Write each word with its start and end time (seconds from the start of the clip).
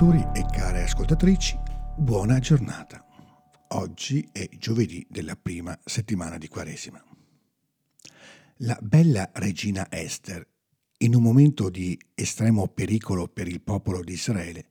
ascoltatori 0.00 0.26
e 0.32 0.46
care 0.50 0.82
ascoltatrici, 0.84 1.58
buona 1.94 2.38
giornata. 2.38 3.04
Oggi 3.72 4.26
è 4.32 4.48
giovedì 4.56 5.06
della 5.10 5.36
prima 5.36 5.78
settimana 5.84 6.38
di 6.38 6.48
Quaresima. 6.48 7.04
La 8.58 8.78
bella 8.80 9.28
regina 9.34 9.88
Esther, 9.90 10.46
in 11.00 11.14
un 11.14 11.22
momento 11.22 11.68
di 11.68 11.98
estremo 12.14 12.66
pericolo 12.68 13.28
per 13.28 13.46
il 13.46 13.60
popolo 13.60 14.02
di 14.02 14.12
Israele, 14.12 14.68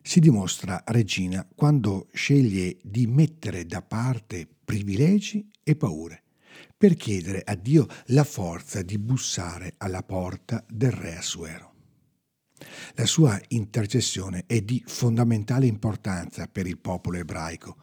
si 0.00 0.20
dimostra 0.20 0.84
regina 0.86 1.44
quando 1.56 2.06
sceglie 2.12 2.76
di 2.80 3.08
mettere 3.08 3.66
da 3.66 3.82
parte 3.82 4.46
privilegi 4.64 5.50
e 5.64 5.74
paure 5.74 6.22
per 6.76 6.94
chiedere 6.94 7.42
a 7.44 7.56
Dio 7.56 7.88
la 8.06 8.22
forza 8.22 8.82
di 8.82 8.96
bussare 8.96 9.74
alla 9.78 10.04
porta 10.04 10.64
del 10.68 10.92
re 10.92 11.16
Assuero. 11.16 11.77
La 12.94 13.06
sua 13.06 13.40
intercessione 13.48 14.44
è 14.46 14.60
di 14.60 14.82
fondamentale 14.86 15.66
importanza 15.66 16.46
per 16.48 16.66
il 16.66 16.78
popolo 16.78 17.18
ebraico, 17.18 17.76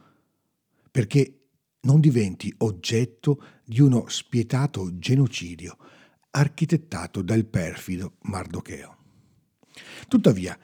perché 0.91 1.39
non 1.81 1.99
diventi 1.99 2.53
oggetto 2.59 3.41
di 3.63 3.81
uno 3.81 4.07
spietato 4.07 4.97
genocidio 4.97 5.77
architettato 6.31 7.21
dal 7.21 7.45
perfido 7.45 8.17
Mardocheo. 8.23 8.97
Tuttavia, 10.07 10.57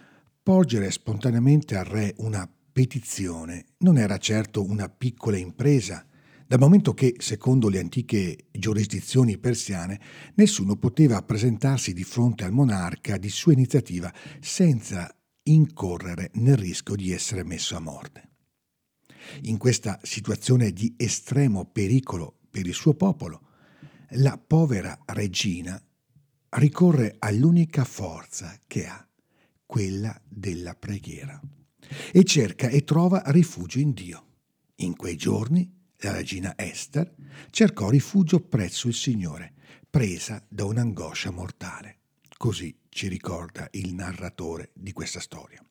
porgere 0.44 0.92
spontaneamente 0.92 1.78
al 1.78 1.86
re 1.86 2.14
una 2.18 2.50
petizione 2.72 3.66
non 3.80 3.98
era 3.98 4.18
certo 4.18 4.64
una 4.64 4.90
piccola 4.90 5.38
impresa 5.38 6.06
dal 6.52 6.60
momento 6.60 6.94
che, 6.94 7.16
secondo 7.18 7.70
le 7.70 7.80
antiche 7.80 8.48
giurisdizioni 8.52 9.38
persiane, 9.38 10.02
nessuno 10.34 10.76
poteva 10.76 11.22
presentarsi 11.22 11.94
di 11.94 12.04
fronte 12.04 12.44
al 12.44 12.52
monarca 12.52 13.16
di 13.16 13.30
sua 13.30 13.54
iniziativa 13.54 14.14
senza 14.42 15.10
incorrere 15.44 16.30
nel 16.34 16.58
rischio 16.58 16.96
di 16.96 17.14
essere 17.14 17.46
messo 17.46 17.78
a 17.78 17.80
morte. 17.80 18.32
In 19.44 19.58
questa 19.58 19.98
situazione 20.04 20.74
di 20.74 20.94
estremo 20.98 21.64
pericolo 21.64 22.40
per 22.50 22.68
il 22.68 22.74
suo 22.74 22.96
popolo, 22.96 23.44
la 24.16 24.38
povera 24.38 25.00
regina 25.06 25.82
ricorre 26.50 27.16
all'unica 27.20 27.86
forza 27.86 28.60
che 28.68 28.88
ha, 28.88 29.08
quella 29.66 30.22
della 30.28 30.76
preghiera, 30.76 31.40
e 32.12 32.26
cerca 32.26 32.68
e 32.68 32.84
trova 32.84 33.24
rifugio 33.28 33.80
in 33.80 33.94
Dio. 33.94 34.26
In 34.82 34.98
quei 34.98 35.16
giorni 35.16 35.80
la 36.02 36.12
regina 36.12 36.58
Esther 36.58 37.14
cercò 37.50 37.90
rifugio 37.90 38.40
presso 38.40 38.88
il 38.88 38.94
Signore, 38.94 39.54
presa 39.90 40.44
da 40.48 40.66
un'angoscia 40.66 41.32
mortale. 41.32 41.98
Così 42.38 42.76
ci 42.90 43.08
ricorda 43.08 43.68
il 43.72 43.94
narratore 43.94 44.72
di 44.74 44.94
questa 44.94 45.20
storia. 45.20 45.64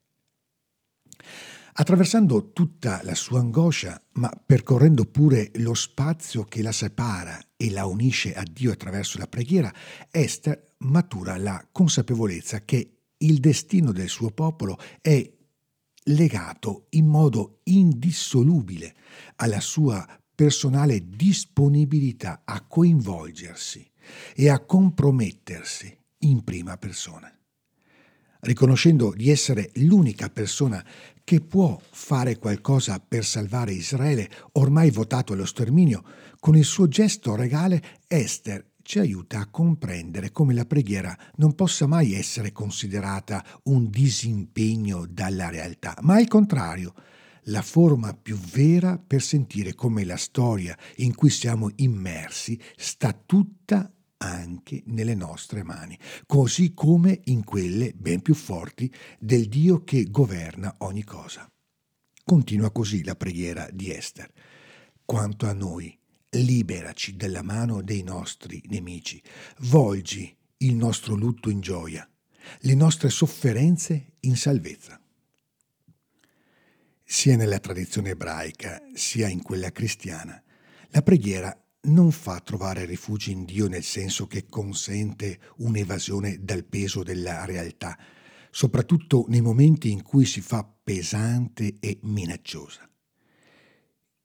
Attraversando 1.73 2.53
tutta 2.53 3.01
la 3.05 3.15
sua 3.15 3.41
angoscia, 3.41 4.01
ma 4.15 4.31
percorrendo 4.45 5.05
pure 5.05 5.51
lo 5.55 5.75
spazio 5.75 6.45
che 6.45 6.63
la 6.63 6.73
separa 6.73 7.39
e 7.57 7.71
la 7.71 7.87
unisce 7.87 8.35
a 8.35 8.43
Dio 8.43 8.73
attraverso 8.73 9.19
la 9.19 9.27
preghiera, 9.27 9.73
Esther 10.11 10.75
matura 10.79 11.37
la 11.37 11.67
consapevolezza 11.71 12.65
che 12.65 12.99
il 13.19 13.39
destino 13.39 13.93
del 13.93 14.09
suo 14.09 14.31
popolo 14.31 14.79
è 15.01 15.31
legato 16.05 16.87
in 16.91 17.07
modo 17.07 17.61
indissolubile 17.65 18.95
alla 19.37 19.61
sua 19.61 20.07
personale 20.41 21.03
disponibilità 21.07 22.41
a 22.47 22.63
coinvolgersi 22.63 23.87
e 24.35 24.49
a 24.49 24.59
compromettersi 24.61 25.95
in 26.21 26.43
prima 26.45 26.79
persona, 26.79 27.31
riconoscendo 28.41 29.13
di 29.15 29.29
essere 29.29 29.71
l'unica 29.75 30.31
persona 30.31 30.83
che 31.25 31.43
può 31.43 31.79
fare 31.91 32.39
qualcosa 32.39 32.99
per 33.07 33.23
salvare 33.27 33.73
Israele, 33.73 34.31
ormai 34.53 34.91
votato 34.91 35.35
allo 35.35 35.45
sterminio, 35.45 36.03
con 36.39 36.57
il 36.57 36.65
suo 36.65 36.89
gesto 36.89 37.37
regale 37.37 37.99
Esther 38.07 38.65
ci 38.83 38.99
aiuta 38.99 39.41
a 39.41 39.51
comprendere 39.51 40.33
come 40.33 40.55
la 40.55 40.65
preghiera 40.65 41.15
non 41.35 41.55
possa 41.55 41.87
mai 41.87 42.15
essere 42.15 42.51
considerata 42.51 43.45
un 43.65 43.91
disimpegno 43.91 45.05
dalla 45.07 45.51
realtà, 45.51 45.99
ma 46.01 46.15
al 46.15 46.29
contrario, 46.29 46.95
la 47.51 47.63
forma 47.63 48.15
più 48.15 48.37
vera 48.37 48.99
per 48.99 49.23
sentire 49.23 49.75
come 49.75 50.05
la 50.05 50.17
storia 50.17 50.77
in 50.97 51.15
cui 51.15 51.31
siamo 51.31 51.71
immersi 51.77 52.61
sta 52.77 53.13
tutta 53.13 53.93
anche 54.19 54.83
nelle 54.87 55.15
nostre 55.15 55.63
mani, 55.63 55.99
così 56.27 56.75
come 56.75 57.21
in 57.25 57.43
quelle 57.43 57.93
ben 57.95 58.21
più 58.21 58.35
forti 58.35 58.93
del 59.19 59.49
Dio 59.49 59.83
che 59.83 60.11
governa 60.11 60.75
ogni 60.79 61.05
cosa. 61.05 61.51
Continua 62.25 62.71
così 62.71 63.03
la 63.03 63.17
preghiera 63.17 63.69
di 63.73 63.91
Esther. 63.91 64.31
Quanto 65.05 65.47
a 65.47 65.53
noi, 65.53 65.97
liberaci 66.31 67.17
dalla 67.17 67.43
mano 67.43 67.83
dei 67.83 68.03
nostri 68.03 68.63
nemici, 68.69 69.21
volgi 69.61 70.37
il 70.59 70.75
nostro 70.75 71.15
lutto 71.15 71.51
in 71.51 71.61
gioia, 71.61 72.09
le 72.61 72.75
nostre 72.75 73.09
sofferenze 73.09 74.13
in 74.21 74.37
salvezza 74.37 75.00
sia 77.13 77.35
nella 77.35 77.59
tradizione 77.59 78.11
ebraica 78.11 78.81
sia 78.95 79.27
in 79.27 79.43
quella 79.43 79.73
cristiana, 79.73 80.41
la 80.91 81.03
preghiera 81.03 81.53
non 81.89 82.13
fa 82.13 82.39
trovare 82.39 82.85
rifugio 82.85 83.31
in 83.31 83.45
Dio 83.45 83.67
nel 83.67 83.83
senso 83.83 84.29
che 84.29 84.47
consente 84.49 85.41
un'evasione 85.57 86.39
dal 86.41 86.63
peso 86.63 87.03
della 87.03 87.45
realtà, 87.45 87.99
soprattutto 88.53 89.25
nei 89.27 89.41
momenti 89.41 89.91
in 89.91 90.05
cui 90.05 90.25
si 90.25 90.41
fa 90.41 90.65
pesante 90.65 91.79
e 91.81 91.99
minacciosa. 92.03 92.89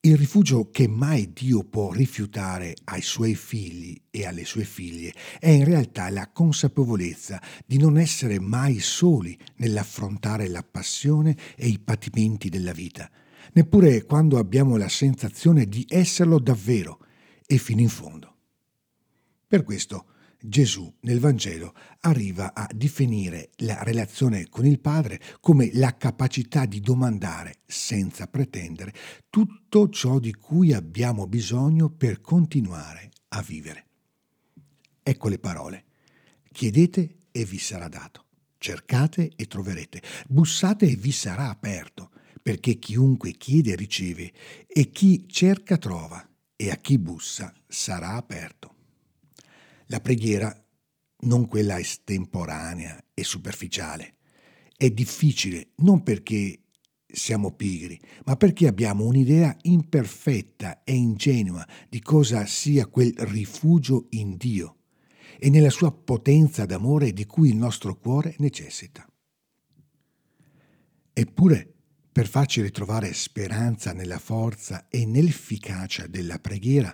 Il 0.05 0.17
rifugio 0.17 0.69
che 0.69 0.88
mai 0.88 1.33
Dio 1.33 1.63
può 1.63 1.91
rifiutare 1.91 2.75
ai 2.83 3.01
suoi 3.01 3.33
figli 3.33 3.99
e 4.11 4.27
alle 4.27 4.45
sue 4.45 4.63
figlie 4.63 5.11
è 5.39 5.49
in 5.49 5.66
realtà 5.66 6.11
la 6.11 6.29
consapevolezza 6.29 7.41
di 7.66 7.79
non 7.79 7.97
essere 7.97 8.39
mai 8.39 8.77
soli 8.77 9.35
nell'affrontare 9.55 10.47
la 10.47 10.61
passione 10.61 11.35
e 11.55 11.69
i 11.69 11.79
patimenti 11.79 12.49
della 12.49 12.71
vita, 12.71 13.09
neppure 13.53 14.05
quando 14.05 14.38
abbiamo 14.38 14.77
la 14.77 14.89
sensazione 14.89 15.66
di 15.66 15.83
esserlo 15.89 16.37
davvero 16.37 16.99
e 17.43 17.57
fino 17.57 17.81
in 17.81 17.89
fondo. 17.89 18.35
Per 19.47 19.63
questo 19.63 20.05
Gesù 20.47 20.94
nel 21.01 21.19
Vangelo 21.19 21.73
arriva 22.01 22.53
a 22.53 22.69
definire 22.73 23.50
la 23.57 23.81
relazione 23.83 24.47
con 24.47 24.66
il 24.66 24.79
Padre 24.79 25.19
come 25.39 25.72
la 25.73 25.97
capacità 25.97 26.66
di 26.66 26.79
domandare, 26.81 27.61
senza 27.66 28.28
pretendere, 28.28 28.94
tutto 29.29 29.89
ciò 29.89 30.19
di 30.19 30.34
cui 30.34 30.73
abbiamo 30.73 31.25
bisogno 31.28 31.89
per 31.89 32.22
continuare 32.22 33.09
a 33.29 33.41
vivere. 33.41 33.85
Ecco 35.01 35.28
le 35.29 35.39
parole. 35.39 35.85
Chiedete 36.51 37.23
e 37.31 37.45
vi 37.45 37.57
sarà 37.57 37.88
dato. 37.88 38.25
Cercate 38.57 39.31
e 39.35 39.45
troverete. 39.47 40.01
Bussate 40.28 40.88
e 40.88 40.95
vi 40.95 41.11
sarà 41.11 41.50
aperto, 41.50 42.11
perché 42.41 42.78
chiunque 42.78 43.31
chiede 43.31 43.75
riceve 43.75 44.31
e 44.67 44.89
chi 44.91 45.28
cerca 45.28 45.78
trova 45.78 46.28
e 46.55 46.72
a 46.72 46.75
chi 46.78 46.97
bussa 46.97 47.53
sarà 47.67 48.13
aperto. 48.13 48.75
La 49.88 50.00
preghiera, 50.00 50.53
non 51.22 51.47
quella 51.47 51.79
estemporanea 51.79 53.03
e 53.14 53.23
superficiale, 53.23 54.16
è 54.76 54.90
difficile 54.90 55.70
non 55.78 56.03
perché 56.03 56.59
siamo 57.05 57.52
pigri, 57.52 57.99
ma 58.26 58.35
perché 58.35 58.67
abbiamo 58.67 59.05
un'idea 59.05 59.55
imperfetta 59.64 60.84
e 60.84 60.93
ingenua 60.93 61.66
di 61.87 62.02
cosa 62.02 62.46
sia 62.46 62.87
quel 62.87 63.14
rifugio 63.17 64.08
in 64.11 64.35
Dio 64.37 64.78
e 65.40 65.49
nella 65.49 65.70
sua 65.70 65.91
potenza 65.91 66.66
d'amore 66.66 67.14
di 67.14 67.26
cui 67.26 67.49
il 67.49 67.55
nostro 67.55 67.97
cuore 67.97 68.35
necessita. 68.40 69.08
Eppure, 71.14 71.73
per 72.11 72.28
farci 72.28 72.61
ritrovare 72.61 73.14
speranza 73.14 73.93
nella 73.93 74.20
forza 74.20 74.87
e 74.90 75.05
nell'efficacia 75.05 76.08
della 76.08 76.40
preghiera, 76.40 76.93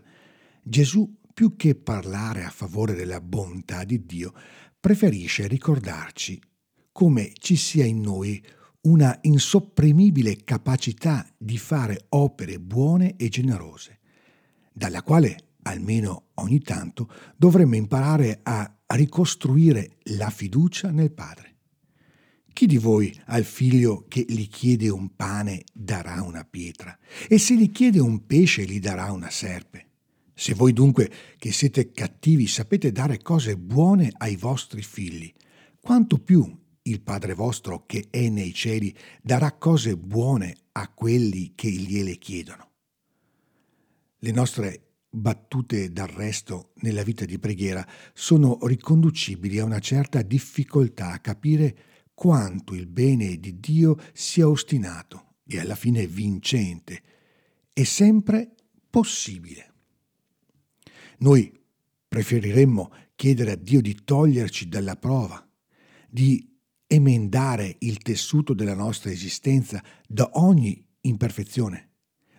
Gesù 0.63 1.19
più 1.33 1.55
che 1.55 1.75
parlare 1.75 2.43
a 2.43 2.49
favore 2.49 2.93
della 2.93 3.21
bontà 3.21 3.83
di 3.83 4.05
Dio, 4.05 4.33
preferisce 4.79 5.47
ricordarci 5.47 6.41
come 6.91 7.31
ci 7.37 7.55
sia 7.55 7.85
in 7.85 8.01
noi 8.01 8.43
una 8.81 9.17
insopprimibile 9.21 10.43
capacità 10.43 11.27
di 11.37 11.57
fare 11.57 12.05
opere 12.09 12.59
buone 12.59 13.15
e 13.15 13.29
generose, 13.29 13.99
dalla 14.73 15.03
quale 15.03 15.49
almeno 15.63 16.29
ogni 16.35 16.59
tanto 16.61 17.07
dovremmo 17.37 17.75
imparare 17.75 18.39
a 18.43 18.79
ricostruire 18.87 19.97
la 20.15 20.29
fiducia 20.29 20.89
nel 20.89 21.11
Padre. 21.11 21.49
Chi 22.51 22.65
di 22.65 22.77
voi 22.77 23.17
al 23.27 23.45
figlio 23.45 24.05
che 24.07 24.25
gli 24.27 24.47
chiede 24.47 24.89
un 24.89 25.15
pane 25.15 25.63
darà 25.71 26.21
una 26.23 26.43
pietra, 26.43 26.97
e 27.27 27.37
se 27.37 27.55
gli 27.55 27.71
chiede 27.71 27.99
un 27.99 28.25
pesce 28.25 28.65
gli 28.65 28.79
darà 28.79 29.11
una 29.11 29.29
serpe? 29.29 29.90
Se 30.41 30.55
voi 30.55 30.73
dunque, 30.73 31.07
che 31.37 31.51
siete 31.51 31.91
cattivi, 31.91 32.47
sapete 32.47 32.91
dare 32.91 33.19
cose 33.19 33.55
buone 33.57 34.11
ai 34.17 34.37
vostri 34.37 34.81
figli, 34.81 35.31
quanto 35.79 36.17
più 36.17 36.51
il 36.81 37.01
Padre 37.01 37.35
vostro 37.35 37.85
che 37.85 38.07
è 38.09 38.27
nei 38.27 38.51
cieli 38.51 38.91
darà 39.21 39.51
cose 39.51 39.95
buone 39.95 40.55
a 40.71 40.91
quelli 40.91 41.51
che 41.53 41.69
gliele 41.69 42.17
chiedono. 42.17 42.71
Le 44.17 44.31
nostre 44.31 44.93
battute 45.11 45.91
d'arresto 45.91 46.71
nella 46.77 47.03
vita 47.03 47.23
di 47.25 47.37
preghiera 47.37 47.87
sono 48.11 48.57
riconducibili 48.63 49.59
a 49.59 49.65
una 49.65 49.77
certa 49.77 50.23
difficoltà 50.23 51.11
a 51.11 51.19
capire 51.19 51.77
quanto 52.15 52.73
il 52.73 52.87
bene 52.87 53.37
di 53.37 53.59
Dio 53.59 53.95
sia 54.11 54.47
ostinato 54.47 55.35
e 55.45 55.59
alla 55.59 55.75
fine 55.75 56.07
vincente 56.07 57.03
e 57.73 57.85
sempre 57.85 58.55
possibile. 58.89 59.70
Noi 61.21 61.55
preferiremmo 62.07 62.91
chiedere 63.15 63.51
a 63.51 63.55
Dio 63.55 63.79
di 63.79 64.03
toglierci 64.03 64.67
dalla 64.67 64.95
prova, 64.95 65.47
di 66.09 66.51
emendare 66.87 67.75
il 67.79 67.99
tessuto 67.99 68.53
della 68.53 68.73
nostra 68.73 69.11
esistenza 69.11 69.83
da 70.07 70.31
ogni 70.33 70.83
imperfezione, 71.01 71.89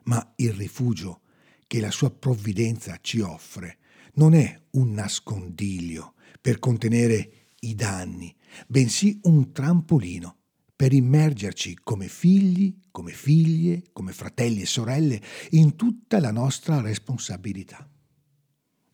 ma 0.04 0.32
il 0.36 0.52
rifugio 0.52 1.20
che 1.68 1.80
la 1.80 1.92
sua 1.92 2.10
provvidenza 2.10 2.98
ci 3.00 3.20
offre 3.20 3.78
non 4.14 4.34
è 4.34 4.60
un 4.72 4.90
nascondiglio 4.90 6.14
per 6.40 6.58
contenere 6.58 7.50
i 7.60 7.76
danni, 7.76 8.34
bensì 8.66 9.20
un 9.22 9.52
trampolino 9.52 10.38
per 10.74 10.92
immergerci 10.92 11.78
come 11.84 12.08
figli, 12.08 12.76
come 12.90 13.12
figlie, 13.12 13.84
come 13.92 14.12
fratelli 14.12 14.62
e 14.62 14.66
sorelle 14.66 15.22
in 15.50 15.76
tutta 15.76 16.18
la 16.18 16.32
nostra 16.32 16.80
responsabilità. 16.80 17.88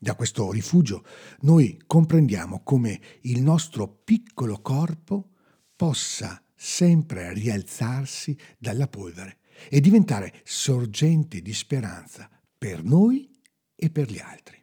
Da 0.01 0.15
questo 0.15 0.49
rifugio 0.49 1.03
noi 1.41 1.81
comprendiamo 1.85 2.61
come 2.63 3.01
il 3.23 3.41
nostro 3.41 3.85
piccolo 3.87 4.61
corpo 4.61 5.31
possa 5.75 6.41
sempre 6.55 7.33
rialzarsi 7.33 8.37
dalla 8.57 8.87
polvere 8.87 9.39
e 9.69 9.81
diventare 9.81 10.41
sorgente 10.45 11.41
di 11.41 11.53
speranza 11.53 12.29
per 12.57 12.81
noi 12.81 13.29
e 13.75 13.89
per 13.89 14.09
gli 14.09 14.19
altri. 14.19 14.57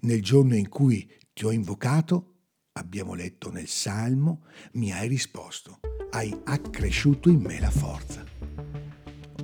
Nel 0.00 0.22
giorno 0.22 0.54
in 0.54 0.68
cui 0.68 1.10
ti 1.32 1.44
ho 1.44 1.50
invocato, 1.50 2.34
abbiamo 2.72 3.14
letto 3.14 3.50
nel 3.50 3.66
Salmo, 3.66 4.44
mi 4.74 4.92
hai 4.92 5.08
risposto, 5.08 5.80
hai 6.10 6.36
accresciuto 6.44 7.30
in 7.30 7.40
me 7.40 7.58
la 7.58 7.70
forza. 7.70 8.24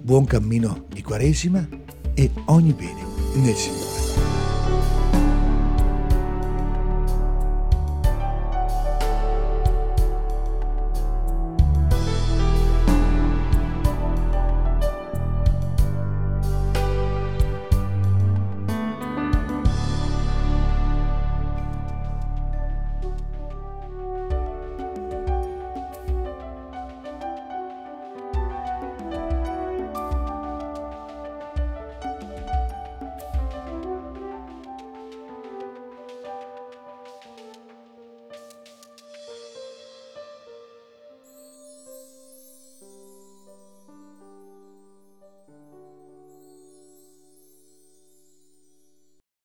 Buon 0.00 0.26
cammino 0.26 0.86
di 0.88 1.02
Quaresima 1.02 1.66
e 2.14 2.30
ogni 2.46 2.72
bene 2.72 3.02
nel 3.34 3.54
Signore. 3.54 4.05